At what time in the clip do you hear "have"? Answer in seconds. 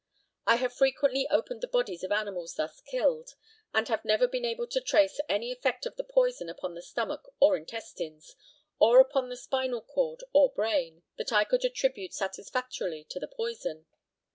0.55-0.73, 3.87-4.03